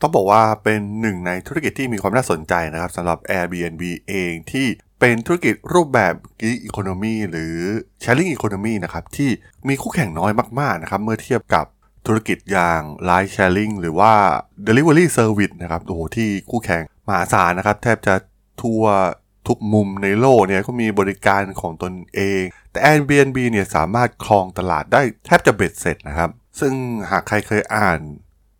[0.00, 4.66] ต้องบอกว่าเป็นหนึ่งในธุรกิจที่มีความน่าสนใจนะครับสำหรับ Airbnb เองที่
[5.00, 7.56] เป็นธุรกิจรูปแบบ Gig Economy หรือ
[8.02, 9.30] Sharing Economy นะครับที่
[9.68, 11.66] มีคู่แข่งน้อยมากๆนะครับเมื่อเทียบกับ
[12.06, 14.12] ธุรกิจอย่าง Ride Sharing หรือว่า
[14.66, 18.14] Delivery Service นะครับโอ้โหที่คู่แข่งมหาศาลนะครับ แทบจะ
[18.62, 18.84] ทั่ว
[19.48, 26.72] ทุกมุมในโลกเนี่ยก็มีบริการของตนเอง แต่ Airbnb เนี่ยสามารถครองตลาดได้แทบจะเบ็ดเสร็จนะครับ ซึ่ง
[27.10, 28.00] หากใครเคยอ่าน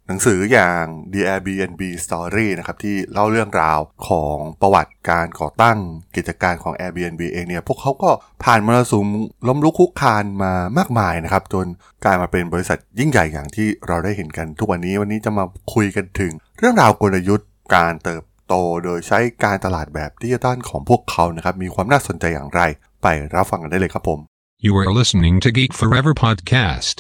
[0.09, 5.79] หนังสืออย่าง The Airbnb Story นะครับที่เล่าเรื่องราวของประวัติการก่อตั้ง
[6.17, 8.11] กิจการของ Airbnb เองเนี่ยพวกเขาก็
[8.45, 9.07] ผ่านมรสุม
[9.49, 11.67] ล้มลุกคุกคานมามากมายนะครับ จน
[12.05, 15.45] กลายมาเป็นบริษัทยิ่งใหญ่อย่างที่เราได้เห็นกันทุกวันนี้วันนี้จะมา
[15.75, 18.55] คุยกันถึง เรื่องราวกลยุทธ์การเติบโต
[18.85, 22.61] โดยใช้การตลาดแบบดิจิตอลของพวกเขานะครับมีความน่าสนใจอย่างไร
[23.03, 24.21] ไปรับฟังกันได้เลยครับผม
[24.67, 26.97] You are listening to Geek Forever podcast.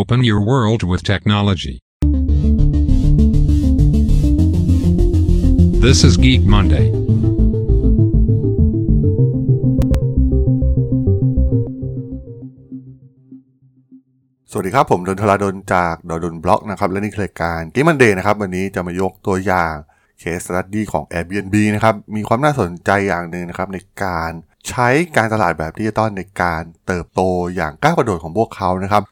[0.00, 1.76] Open your world with technology.
[5.86, 6.86] This is Geek Monday.
[14.50, 19.74] สวัสดีครับ ผมดนทราดนจากดดนบล็อกนะครับ และนี่คือรายการกิมันเดย์นะครับ วันนี้จะมายกตัวอย่าง
[20.18, 24.30] case study ของ Airbnb นะครับ มีความน่าสนใจอย่างหนึ่งนะครับ ในการ
[24.68, 27.20] ใช้การตลาดแบบดิจิตอลในการเติบโต
[27.54, 29.02] อย่างก้าวกระโดดของพวกเขานะครับ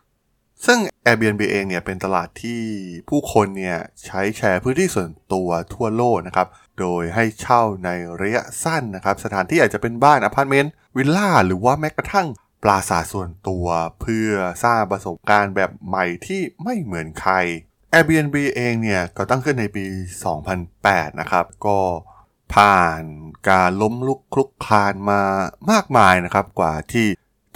[0.66, 2.62] ซึ่ง Airbnb เองเนี่ยเป็นตลาดที่
[3.08, 6.48] ผู้คนเนี่ยใช้แชร์พื้นที่ส่วนตัวทั่วโลกนะครับ
[6.80, 12.26] โดยให้เช่าในระยะสั้นนะครับ สถานที่อาจจะเป็นบ้านอพาร์ตเมนต์วิลล่าหรือว่าแม้กระทั่ง
[12.62, 13.66] ปราสาทส่วนตัว
[14.00, 14.30] เพื่อ
[14.64, 17.34] สร้างประสบการณ์แบบใหม่ที่ไม่เหมือนใคร
[17.92, 19.84] Airbnb เองเนี่ยก็ตั้งขึ้นในปี
[20.52, 21.78] 2008 นะครับ ก็
[22.54, 23.02] ผ่าน
[23.50, 25.22] การล้มลุกคลุกคลานมา
[25.70, 27.06] มากมายนะครับ กว่าที่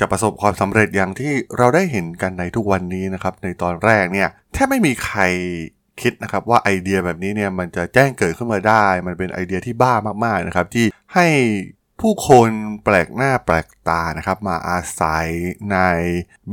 [0.01, 5.21] จะประสบความสำเร็จอย่างที่เราได้เห็นกันในทุกวันนี้นะครับ ในตอนแรกเนี่ยแทบไม่มีใคร
[6.01, 11.27] คิดนะครับว่าไอเดียแบบนี้เนี่ยมันจะแจ้งเกิดขึ้นมาได้ มันเป็นไอเดียที่บ้ามากๆนะครับ ที่ให้
[12.01, 12.48] ผู้คน
[12.85, 15.27] แปลกหน้าแปลกตานะครับ มาอาศัย
[15.73, 15.79] ใน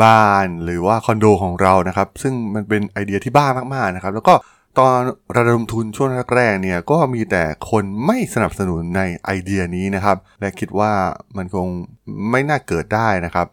[0.04, 4.34] บ้านหรือว่าคอนโดของเรานะครับ ซึ่งมันเป็นไอเดียที่บ้ามากๆนะครับ แล้วก็
[4.80, 5.02] ตอน
[5.36, 10.92] ระดมทุนช่วงแรกๆเนี่ยก็มีแต่คนไม่สนับสนุนในไอเดียนี้นะครับ และคิดว่า
[11.38, 11.68] มันคง
[12.32, 13.48] ไม่น่าเกิดได้นะครับ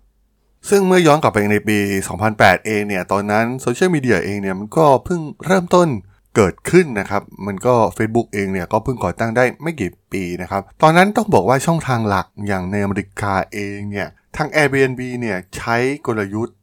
[0.69, 1.79] ซึ่งเมื่อย้อนกลับไปในปี
[2.23, 5.89] 2008 เองเนี่ย ตอนนั้นโซเชียลมีเดียเองเนี่ยมันก็เพิ่งเริ่มต้น
[6.37, 15.77] เกิดขึ้นนะครับ มันก็ Facebook เองเนี่ยก็เพิ่งก่อตั้งได้ไม่กี่ปีนะครับ ตอนนั้นต้องบอกว่าช่องทางหลักอย่างในอเมริกาเองเนี่ยทาง Airbnb เนี่ยใช้
[16.07, 16.57] กลยุทธ์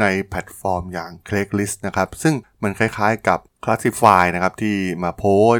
[0.00, 5.54] ในแพลตฟอร์มอย่าง Craigslist นะครับ ซึ่งมันคล้ายๆกับ Classify นะครับ ที่มาโพส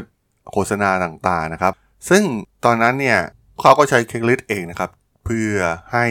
[0.51, 1.73] โฆษณาต่างๆนะครับ
[2.09, 2.23] ซึ่ง
[2.65, 3.19] ตอนนั้นเนี่ย
[3.59, 4.89] เขาก็ใช้ Craigslist เองนะครับ
[5.25, 5.55] เพื่อ
[5.93, 6.05] ให้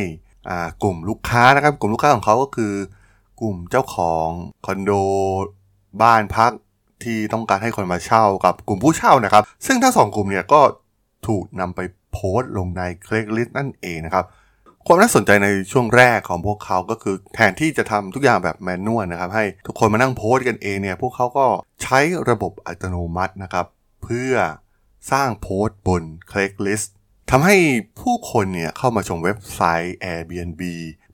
[0.83, 2.75] กลุ่มลูกค้านะครับ กลุ่มลูกค้าของเขาก็คือ
[3.41, 4.29] กลุ่มเจ้าของ
[4.67, 4.91] คอนโด
[6.03, 6.53] บ้านพัก
[7.05, 10.61] ที่ต้องการให้คนมาเช่ากับกลุ่มผู้เช่านะครับ ซึ่งทั้งสองกลุ่มเนี่ยก็
[11.29, 11.81] ถูกนำไป
[12.13, 14.25] โพสต์ลงใน Craigslist นั่นเองนะครับ
[14.89, 21.47] ความน่าสนใจในช่วงแรกของพวกเขาก็คือแทนที่จะทำทุกอย่างแบบแมนนวลนะครับ ให้ทุกคนมานั่งโพสต์กันเองเนี่ย พวกเขาก็
[21.83, 21.99] ใช้
[22.31, 23.67] ระบบอัตโนมัตินะครับ
[24.05, 24.33] เพื่อ
[25.13, 26.87] สร้างโพสต์บน Craigslist
[27.31, 27.57] ทำให้
[28.01, 30.63] ผู้คนเนี่ยเข้ามาชมเว็บไซต์ Airbnb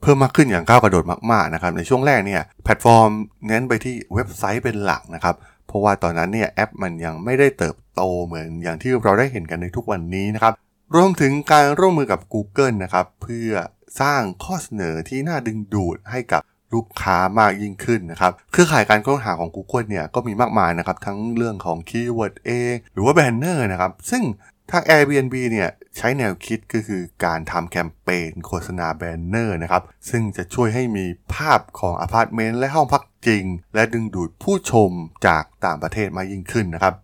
[0.00, 3.10] เพิ่มมากขึ้นอย่างก้าวกระโดดมากๆนะครับ ในช่วงแรกเนี่ยแพลตฟอร์ม
[3.46, 5.34] เน้นไปที่เว็บไซต์เป็นหลักนะครับ
[5.66, 10.54] เพราะว่าตอนนั้นเนี่ยแอปมันยังไม่ได้เติบโตเหมือนอย่างที่เราได้เห็นกันในทุกวันนี้นะครับ
[10.94, 13.52] รวมถึงการร่วมมือกับ Google นะครับ เพื่อ
[14.00, 16.42] สร้างข้อเสนอที่น่าดึงดูดให้กับ
[16.74, 24.22] ลูกค้ามากยิ่งขึ้นนะครับเครือข่ายการค้นหาของ Google เนี่ยก็มีมากมายนะครับ ทั้งเรื่องของ keyword เองหรือว่า banner นะครับ ซึ่ง
[24.70, 33.44] ทาง Airbnb เนี่ยใช้แนวคิดก็คือการทำแคมเปญโฆษณา banner นะครับ ซึ่งจะช่วยให้มีภาพของอพาร์ตเมนต์และห้องพักจริง
[33.74, 34.90] และดึงดูดผู้ชม
[35.26, 36.94] จากต่างประเทศมากยิ่งขึ้นนะครับ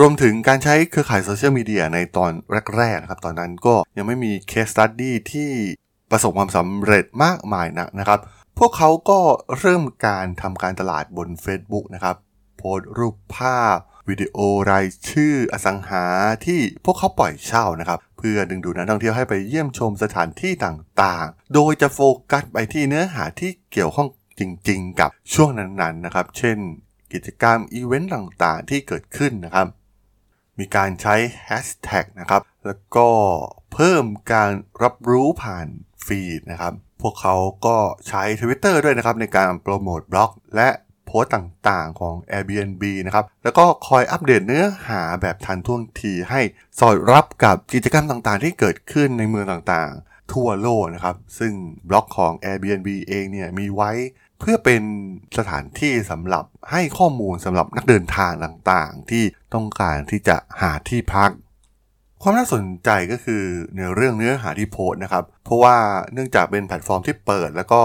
[0.00, 2.32] รวมถึงการใช้เครือข่ายโซเชียลมีเดียในตอน
[2.76, 5.50] แรกๆนะครับ ตอนนั้นก็ยังไม่มี case study ที่
[6.10, 8.18] ประสบความสำเร็จมากมายนะนะครับ
[8.58, 9.20] พวกเขาก็
[9.58, 12.16] เริ่มการทำการตลาดบน Facebook นะครับ
[12.56, 13.76] โพสรูปภาพ
[14.08, 14.36] วิดีโอ
[14.70, 16.04] รายชื่ออสังหา
[16.46, 24.08] ที่พวกเขาปล่อยเช่านะครับ เพื่อดึงดูดนักท่องเที่ยวให้ไปเยี่ยมชมสถานที่ต่างๆ โดยจะโฟกัสไปที่เนื้อหาที่เกี่ยวข้อง
[24.38, 26.58] จริง ๆ กับช่วงนั้นๆนะครับ เช่น
[27.12, 29.68] กิจกรรมอีเวนต์ต่างๆ ที่เกิดขึ้นนะครับ
[30.58, 31.14] มีการใช้
[31.46, 33.08] แฮชแท็กนะครับ แล้วก็
[33.72, 34.50] เพิ่มการ
[34.82, 35.66] รับรู้ผ่าน
[36.06, 36.72] ฟีดนะครับ
[37.02, 37.34] พวกเขา
[37.66, 37.76] ก็
[38.08, 40.68] ใช้ Twitter ด้วยนะครับ ในการโปรโมทบล็อก และ
[41.06, 46.40] โพสต์ต่างๆของ Airbnb นะครับ แล้วก็คอยอัปเดตเนื้อหาแบบทันท่วงทีให้
[46.80, 51.52] สอดรับกับกิจกรรมต่างๆ ที่เกิดขึ้นในเมืองต่างๆ ทั่วโลกนะครับ ซึ่ง
[51.88, 53.90] บล็อกของ Airbnb เองเนี่ยมีไว้
[54.40, 54.82] เพื่อเป็น
[55.38, 61.30] สถานที่สำหรับให้ข้อมูลสำหรับนักเดินทางต่างๆ ที่ต้องการที่จะหาที่พัก
[62.22, 63.42] ความน่าสนใจก็คือ
[63.76, 65.76] ในเรื่องเนื้อหาที่โพสนะครับ เพราะว่า
[66.12, 67.82] เนื่องจากเป็นแพลตฟอร์มที่เปิด แล้วก็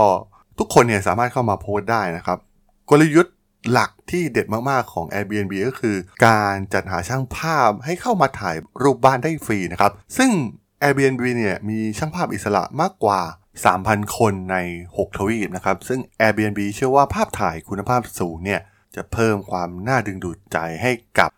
[0.60, 2.38] ทุกคนเนี่ยสามารถเข้ามาโพสได้นะครับ
[2.90, 3.36] กลยุทธ์
[3.72, 5.96] หลักที่เด็ดมากๆของ Airbnb ก็คือ
[6.26, 10.32] การจัดหาช่างภาพให้เข้ามาถ่ายรูปบ้านได้ฟรีนะครับ ซึ่ง
[10.84, 13.22] Airbnb เนี่ยมีช่างภาพอิสระมากกว่า
[13.68, 14.58] 3,000 คนใน
[14.96, 18.62] 6 ทวีปนะครับ ซึ่ง Airbnb เชื่อว่าภาพถ่ายคุณภาพสูงเนี่ย
[18.96, 21.32] จะเพิ่มความน่าดึงดูดใจให้กับ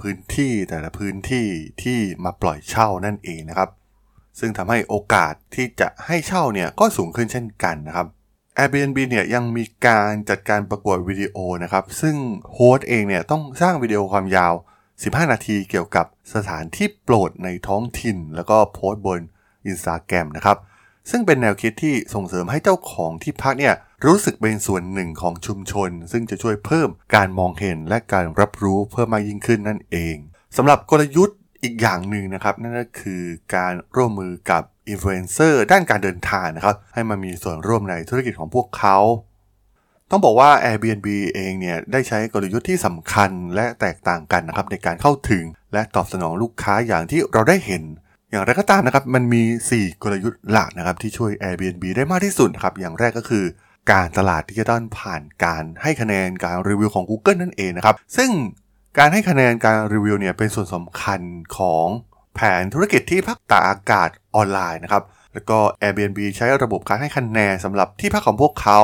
[0.00, 1.46] พื้นที่แต่ละพื้นที่
[1.82, 3.70] ที่มาปล่อยเช่านั่นเองนะครับ
[4.38, 8.06] ซึ่งทำให้โอกาสที่จะให้เช่าเนี่ยก็สูงขึ้นเช่นกันนะครับ
[8.58, 12.16] Airbnb เนี่ยยังมีการจัดการประกวดวิดีโอนะครับ ซึ่ง
[12.52, 14.54] host เองเนี่ยต้องสร้างวิดีโอความยาว
[14.92, 19.20] 15 นาทีเกี่ยวกับสถานที่โปรดในท้องถิ่น แล้วก็โพสต์บน
[19.70, 20.56] Instagram นะครับ
[21.10, 23.74] ซึ่งเป็นแนวคิดที่ส่งเสริมให้เจ้าของที่พักเนี่ย
[24.06, 30.16] รู้สึกเป็นส่วนหนึ่งของชุมชน ซึ่งจะช่วยเพิ่มการมองเห็นและการรับรู้เพิ่มมากยิ่งขึ้นนั่นเอง
[30.56, 33.22] สำหรับกลยุทธ์อีกอย่างหนึ่งนะครับ นั่นก็คือ
[33.56, 38.98] การร่วมมือกับอินฟลูเอนเซอร์ด้านการเดินทางนะครับ ให้มามีส่วนร่วมในธุรกิจของพวกเขา
[40.10, 47.82] ต้องบอกว่า Airbnb เองเนี่ยได้ใช้กลยุทธ์ที่สำคัญและแตกต่างกันนะครับในการเข้าถึง และตอบสนองลูกค้าอย่างที่เราได้เห็น
[48.30, 49.42] อย่างไรก็ตามนะครับมันมี
[49.72, 53.44] 4 กลยุทธ์หลักนะครับที่ช่วย Airbnb ได้มากที่สุดครับอย่างแรกก็คือ
[53.92, 58.30] การตลาดดิจิทัลผ่านการให้คะแนนการรีวิวของ Google นั่นเองนะครับซึ่ง
[58.98, 61.20] การให้คะแนนการรีวิวเนี่ยเป็นส่วนสำคัญ
[61.56, 61.86] ของ
[62.34, 65.02] แผนธุรกิจที่พักตากอากาศออนไลน์นะครับ
[65.32, 68.80] แล้วก็ Airbnb ใช้ระบบการให้คะแนนสำหรับที่พักของพวกเขา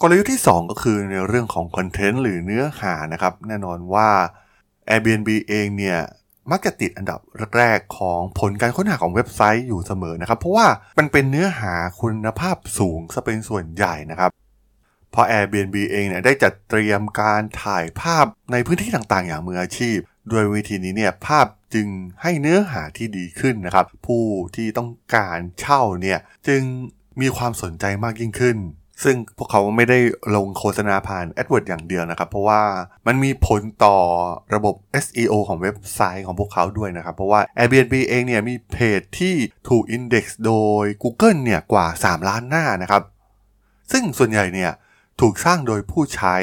[0.00, 4.08] กลยุทธ์ที่ 2 ก็คือในเรื่องของคอนเทนต์หรือเนื้อหานะครับแน่นอนว่า
[4.90, 5.98] Airbnb เองเนี่ย
[6.50, 7.20] มักจะติดอันดับ
[7.58, 10.66] แรกๆของผลการค้นหาของเว็บไซต์อยู่เสมอนะครับ เพราะว่า
[10.98, 14.30] มันเป็นเนื้อหาคุณภาพสูงซะเป็นส่วนใหญ่นะครับ
[15.10, 19.98] เพราะ Airbnb เองเนี่ยได้จัดเตรียมการถ่ายภาพในพื้นที่ต่างๆ อย่างมืออาชีพ
[20.30, 21.86] ด้วยวิธีนี้เนี่ยภาพจึง
[22.22, 24.24] ให้เนื้อหาที่ดีขึ้นนะครับ ผู้
[24.56, 26.18] ที่ต้องการเช่าเนี่ย
[26.48, 26.62] จึง
[27.20, 28.56] มีความสนใจมากยิ่งขึ้น
[29.04, 29.98] ซึ่งพวกเขาไม่ได้
[30.36, 32.62] ลงโฆษณาผ่าน AdWords อย่างเดียวนะครับ เพราะว่า
[33.06, 33.96] มันมีผลต่อ
[34.54, 34.74] ระบบ
[35.04, 39.34] SEO ของเว็บไซต์ของพวกเขาด้วยนะครับ เพราะว่า Airbnb เองเนี่ยมีเพจที่
[39.68, 43.02] ถูก Index โดย Google เนี่ยกว่า 3 ล้านหน้านะครับ
[43.92, 44.72] ซึ่งส่วนใหญ่เนี่ย
[45.20, 46.36] ถูกสร้างโดยผู้ใช้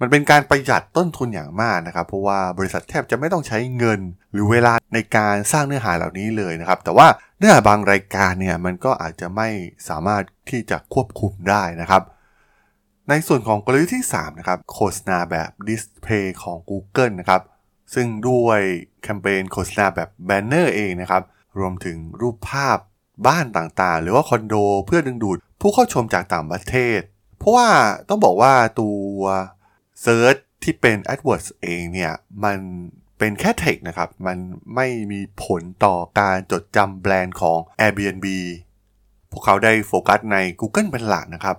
[0.00, 4.00] มันเป็นการประหยัดต้นทุนอย่างมากนะครับ เพราะว่าบริษัทแทบจะไม่ต้องใช้เงิน
[4.32, 7.06] หรือเวลาในการสร้างเนื้อหาเหล่านี้เลยนะครับ แต่ว่า
[7.38, 9.48] เนื้อหาบางรายการเนี่ยมันก็อาจจะไม่
[9.88, 12.02] สามารถที่จะควบคุมได้นะครับ
[13.08, 17.42] ในส่วนของกลยุทธ์ที่3นะครับโฆษณาแบบดิสเพย์ของ Google นะครับ
[17.94, 18.60] ซึ่งด้วย
[19.02, 21.22] แคมเปญโฆษณาแบบแบนเนอร์เองนะครับ
[21.58, 22.78] รวมถึงรูปภาพ
[23.26, 24.54] บ้านต่างๆ หรือว่าคอนโด
[24.86, 27.00] เพื่อดึงดูด ผู้เข้าชมจากต่างประเทศ
[27.38, 27.68] เพราะว่า
[28.08, 29.20] ต้องบอกว่าตัว
[30.02, 32.12] search ที่เป็น AdWords เองเนี่ย
[32.44, 32.58] มัน
[33.18, 34.38] เป็นแค่เทคนะครับ มัน
[34.74, 38.26] ไม่มีผลต่อการจดจำแบรนด์ของ Airbnb
[39.30, 41.56] พวกเขาได้โฟกัสใน Google เป็นหลักนะครับ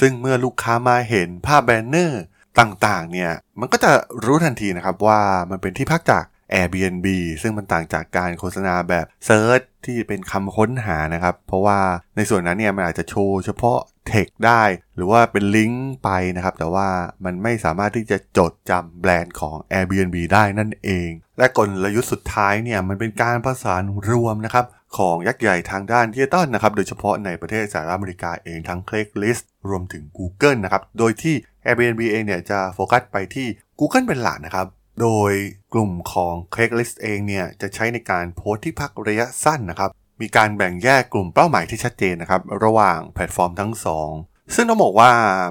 [0.00, 2.22] ซึ่งเมื่อลูกค้ามาเห็นภาพ banner
[2.60, 3.90] ต่างๆ เนี่ย มันก็จะ
[4.24, 5.20] รู้ทันทีนะครับว่า
[5.50, 6.24] มันเป็นที่พักจาก
[6.58, 7.06] Airbnb
[7.42, 11.78] ซึ่งมันต่างจากการโฆษณาแบบ search ที่เป็นคำค้นหานะครับ เพราะว่า
[12.16, 14.62] ในส่วนนั้นเนี่ยมันอาจจะโชว์เฉพาะเทคได้
[14.96, 16.88] หรือว่าเป็นลิงก์ไปนะครับ แต่ว่า
[17.24, 24.66] มันไม่สามารถที่จะจดจำแบรนด์ของ Airbnb ได้นั่นเอง และกลยุทธ์สุดท้ายเนี่ยมันเป็นการประสานรวมนะครับ
[24.98, 31.34] ของยักษ์ใหญ่ทางด้านดิจิตอลนะครับ โดยเฉพาะในประเทศสหรัฐอเมริกาเองทั้ง Craigslist รวมถึง Google นะครับ โดยที่
[31.66, 33.46] Airbnb เองเนี่ยจะโฟกัสไปที่
[33.78, 34.66] Google เป็นหลักนะครับ
[35.00, 35.32] โดย
[35.72, 39.90] กลุ่มของ Craigslist เองเนี่ยจะใช้ในการโพสต์ที่พักระยะสั้นนะครับ
[40.20, 44.10] มีการแบ่งแยกกลุ่มเป้าหมายที่ชัดเจนนะครับ ระหว่างแพลตฟอร์มทั้งสอง
[44.54, 45.10] ซึ่งต้องบอกว่า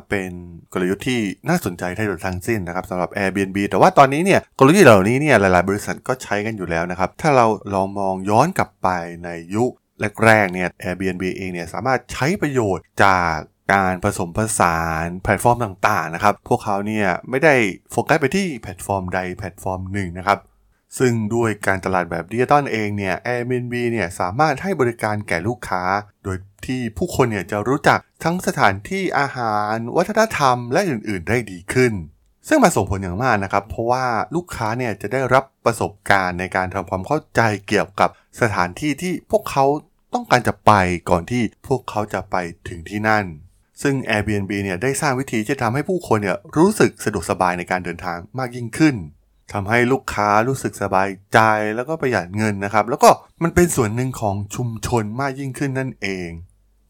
[0.09, 0.31] เป็น
[0.73, 8.87] กลยุทธ์ที่น่าสนใจทั้งหมดทั้งสิ้นนะครับสำหรับ Airbnb แต่ว่าตอนนี้เนี่ยกลยุทธ์เหล่านี้เนี่ยหลายๆ บริษัทก็ใช้กันอยู่แล้วนะครับ ถ้าเราลองมองย้อนกลับไป
[9.25, 9.71] ในยุค
[10.25, 13.35] แรกๆเนี่ย Airbnb เองเนี่ยสามารถใช้ประโยชน์จาก
[13.71, 17.55] การผสมผสานแพลตฟอร์มต่างๆนะครับ พวกเขาเนี่ยไม่ได้
[17.91, 20.39] โฟกัสไปที่แพลตฟอร์มใดแพลตฟอร์มหนึ่งนะครับ
[20.99, 25.83] ซึ่งด้วยการตลาดแบบดิจิตอลเองเนี่ย Airbnb เนี่ยสามารถให้บริการแก่ลูกค้า
[26.23, 31.93] โดยที่ผู้คนเนี่ยจะรู้จักทั้งสถานที่อาหาร วัฒนธรรมและอื่นๆ ได้ดีขึ้น
[32.47, 38.09] ซึ่งมาส่งผลอย่างมากนะครับ เพราะว่าลูกค้าเนี่ยจะได้รับประสบการณ์ในการทำความเข้าใจเกี่ยวกับ
[38.41, 39.65] สถานที่ที่พวกเขา
[40.13, 40.71] ต้องการจะไป
[41.09, 42.35] ก่อนที่พวกเขาจะไป
[42.67, 43.25] ถึงที่นั่น
[43.81, 48.95] ซึ่ง Airbnb เนี่ยได้สร้างวิธีที่จะทำให้ผู้คนเนี่ยรู้สึกสะดวกสบายในการเดินทางมากยิ่งขึ้น
[49.53, 51.39] ทำให้ลูกค้ารู้สึกสบายใจ
[51.75, 53.09] แล้วก็ประหยัดเงินนะครับ แล้วก็
[53.43, 56.29] มันเป็นส่วนหนึ่งของชุมชนมากยิ่งขึ้นนั่นเอง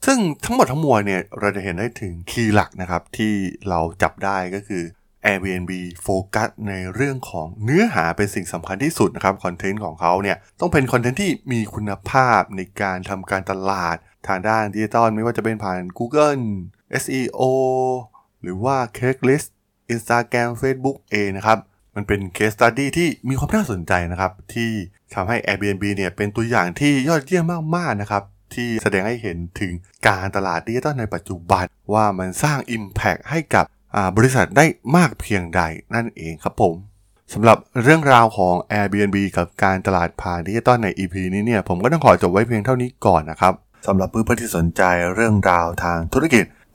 [0.06, 3.34] ซึ่งทั้งหมดทั้งมวลเนี่ยเราจะเห็นได้ถึงคีย์หลักนะครับ ที่
[3.70, 4.84] เราจับได้ก็คือ
[5.26, 16.36] Airbnb โฟกัสในเรื่องของเนื้อหาเป็นสิ่งสำคัญที่สุดนะครับคอนเทนต์ของเขาเนี่ยต้องเป็นคอนเทนต์ที่มีคุณภาพในการทำการตลาดทางด้านดิจิตอลไม่ว่าจะเป็นผ่าน Google
[17.04, 17.42] SEO
[18.42, 19.48] หรือว่า Craigslist
[19.94, 21.60] Instagram Facebook เองนะครับ
[21.96, 24.72] มันเป็น case study ที่มีความน่าสนใจนะครับ ที่
[25.14, 29.74] ทำให้ Airbnb เนี่ยเป็นตัวอย่างที่ยอดเยี่ยมมากๆนะครับ ที่แสดงให้เห็นถึง
[30.08, 33.66] การตลาดดิจิตอลในปัจจุบัน ว่ามันสร้าง Impact ให้กับ
[34.18, 34.66] บริษัทได้
[34.96, 35.62] มากเพียงใด
[35.96, 36.76] นั่นเองครับผม
[37.34, 43.54] สำหรับเรื่องราวของ Airbnb กับการตลาดผ่านดิจิตอลใน EP นี้เนี่ยผมก็ต้องขอจบไว้เพียงเท่านี้ก่อนนะครับ
[43.88, 44.82] สำหรับเพื่อนๆที่สนใจ
[45.16, 46.44] เรื่องราวทางธุรกิจ